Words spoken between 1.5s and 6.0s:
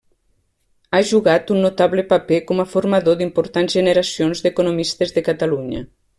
un notable paper com a formador d'importants generacions d'economistes de Catalunya.